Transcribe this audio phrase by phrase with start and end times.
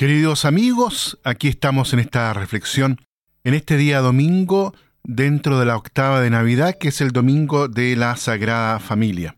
[0.00, 3.02] Queridos amigos, aquí estamos en esta reflexión,
[3.44, 4.72] en este día domingo,
[5.04, 9.36] dentro de la octava de Navidad, que es el domingo de la Sagrada Familia.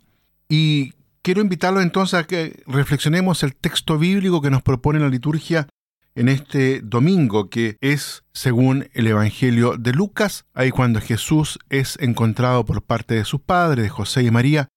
[0.49, 5.67] Y quiero invitarlo entonces a que reflexionemos el texto bíblico que nos propone la liturgia
[6.15, 12.65] en este domingo, que es según el Evangelio de Lucas, ahí cuando Jesús es encontrado
[12.65, 14.69] por parte de sus padres, de José y María,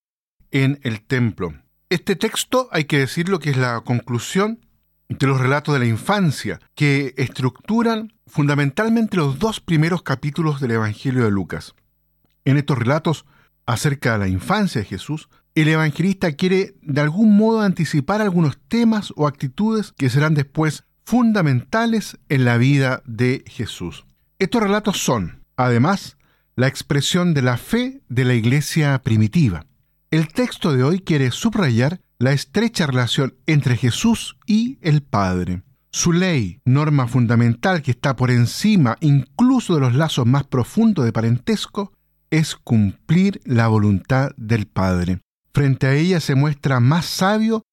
[0.49, 1.53] en el templo.
[1.91, 4.64] Este texto, hay que decirlo que es la conclusión
[5.09, 11.25] de los relatos de la infancia, que estructuran fundamentalmente los dos primeros capítulos del Evangelio
[11.25, 11.75] de Lucas.
[12.43, 13.25] En estos relatos
[13.65, 19.13] acerca de la infancia de Jesús, el evangelista quiere de algún modo anticipar algunos temas
[19.15, 24.05] o actitudes que serán después fundamentales en la vida de Jesús.
[24.37, 26.17] Estos relatos son, además,
[26.55, 29.65] la expresión de la fe de la iglesia primitiva.
[30.11, 35.63] El texto de hoy quiere subrayar la estrecha relación entre Jesús y el Padre.
[35.91, 41.13] Su ley, norma fundamental que está por encima incluso de los lazos más profundos de
[41.13, 41.93] parentesco,
[42.31, 45.19] es cumplir la voluntad del Padre.
[45.53, 47.63] Frente a ella se muestra más sabio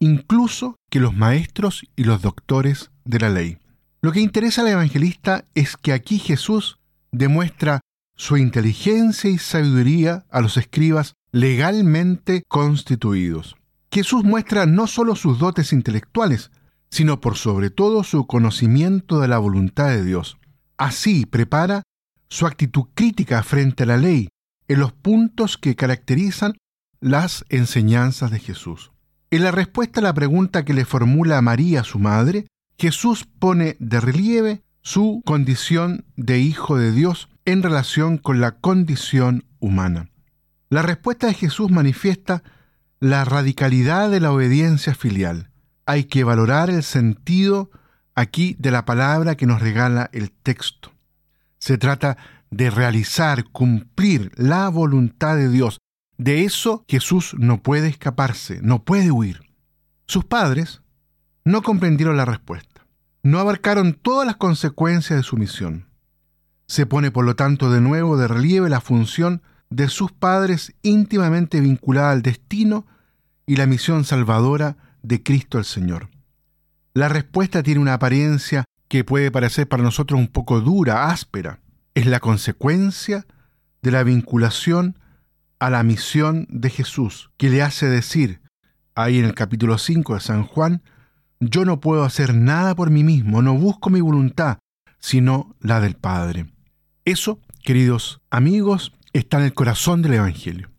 [0.00, 3.58] incluso que los maestros y los doctores de la ley.
[4.00, 6.78] Lo que interesa al evangelista es que aquí Jesús
[7.10, 7.80] demuestra
[8.14, 13.57] su inteligencia y sabiduría a los escribas legalmente constituidos.
[13.90, 16.50] Jesús muestra no solo sus dotes intelectuales,
[16.90, 20.38] sino por sobre todo su conocimiento de la voluntad de Dios.
[20.76, 21.82] Así prepara
[22.28, 24.28] su actitud crítica frente a la ley
[24.68, 26.54] en los puntos que caracterizan
[27.00, 28.92] las enseñanzas de Jesús.
[29.30, 32.46] En la respuesta a la pregunta que le formula María, su madre,
[32.78, 39.44] Jesús pone de relieve su condición de hijo de Dios en relación con la condición
[39.58, 40.10] humana.
[40.70, 42.42] La respuesta de Jesús manifiesta
[43.00, 45.50] la radicalidad de la obediencia filial.
[45.86, 47.70] Hay que valorar el sentido
[48.14, 50.92] aquí de la palabra que nos regala el texto.
[51.58, 52.16] Se trata
[52.50, 55.78] de realizar, cumplir la voluntad de Dios.
[56.16, 59.42] De eso Jesús no puede escaparse, no puede huir.
[60.06, 60.82] Sus padres
[61.44, 62.86] no comprendieron la respuesta,
[63.22, 65.86] no abarcaron todas las consecuencias de su misión.
[66.66, 71.60] Se pone por lo tanto de nuevo de relieve la función de sus padres íntimamente
[71.60, 72.86] vinculada al destino
[73.46, 76.08] y la misión salvadora de Cristo el Señor.
[76.94, 81.60] La respuesta tiene una apariencia que puede parecer para nosotros un poco dura, áspera.
[81.94, 83.26] Es la consecuencia
[83.82, 84.98] de la vinculación
[85.58, 88.40] a la misión de Jesús, que le hace decir,
[88.94, 90.82] ahí en el capítulo 5 de San Juan,
[91.40, 94.58] yo no puedo hacer nada por mí mismo, no busco mi voluntad,
[94.98, 96.46] sino la del Padre.
[97.04, 100.70] Eso, queridos amigos, está en el corazón del Evangelio.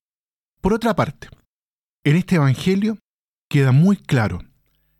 [0.61, 1.29] Por otra parte,
[2.03, 2.97] en este Evangelio
[3.49, 4.41] queda muy claro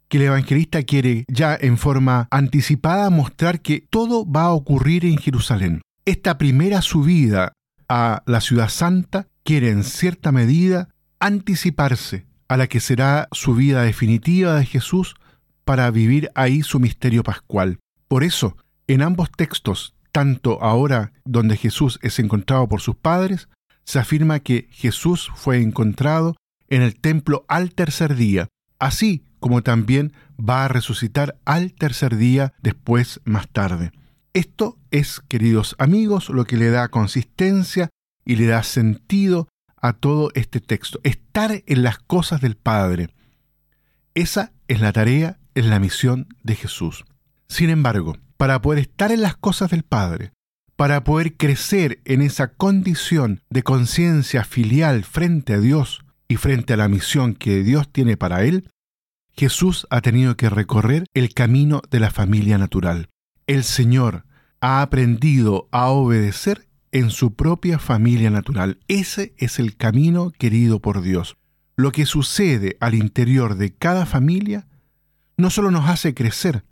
[0.09, 5.17] que el evangelista quiere ya en forma anticipada mostrar que todo va a ocurrir en
[5.17, 5.81] Jerusalén.
[6.03, 7.53] Esta primera subida
[7.87, 10.89] a la ciudad santa quiere en cierta medida
[11.19, 15.15] anticiparse a la que será su vida definitiva de Jesús
[15.63, 17.77] para vivir ahí su misterio pascual.
[18.07, 18.57] Por eso,
[18.87, 23.47] en ambos textos tanto ahora donde Jesús es encontrado por sus padres,
[23.85, 26.35] se afirma que Jesús fue encontrado
[26.67, 28.49] en el templo al tercer día,
[28.79, 33.93] así como también va a resucitar al tercer día después más tarde.
[34.33, 37.87] Esto es, queridos amigos, lo que le da consistencia
[38.25, 39.47] y le da sentido
[39.81, 43.07] a todo este texto, estar en las cosas del Padre.
[44.15, 47.05] Esa es la tarea, es la misión de Jesús.
[47.49, 50.31] Sin embargo, para poder estar en las cosas del Padre,
[50.75, 56.77] para poder crecer en esa condición de conciencia filial frente a Dios y frente a
[56.77, 58.71] la misión que Dios tiene para él,
[59.35, 63.09] Jesús ha tenido que recorrer el camino de la familia natural.
[63.47, 64.25] El Señor
[64.61, 68.79] ha aprendido a obedecer en su propia familia natural.
[68.87, 71.37] Ese es el camino querido por Dios.
[71.75, 74.67] Lo que sucede al interior de cada familia
[75.37, 76.63] no solo nos hace crecer,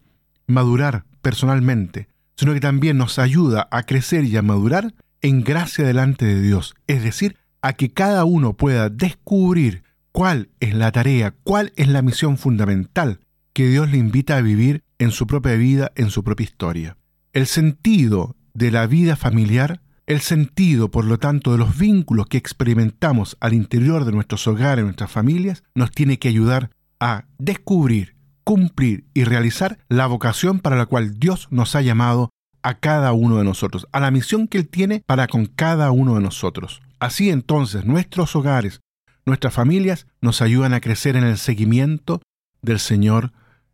[0.48, 6.26] madurar, personalmente, sino que también nos ayuda a crecer y a madurar en gracia delante
[6.26, 11.74] de Dios, es decir, a que cada uno pueda descubrir cuál es la tarea, cuál
[11.76, 13.20] es la misión fundamental
[13.54, 16.98] que Dios le invita a vivir en su propia vida, en su propia historia.
[17.34, 22.38] El sentido de la vida familiar, el sentido, por lo tanto, de los vínculos que
[22.38, 28.16] experimentamos al interior de nuestros hogares, nuestras familias, nos tiene que ayudar a descubrir
[28.48, 32.30] cumplir y realizar la vocación para la cual Dios nos ha llamado
[32.64, 36.16] a cada uno de nosotros, a la misión que Él tiene para con cada uno
[36.16, 36.82] de nosotros.
[36.98, 38.80] Así entonces nuestros hogares,
[39.26, 42.22] nuestras familias nos ayudan a crecer en el seguimiento
[42.62, 43.34] del Señor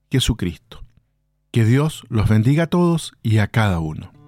[0.09, 0.83] Jesucristo.
[1.51, 4.22] Que Dios los bendiga a todos y a cada uno.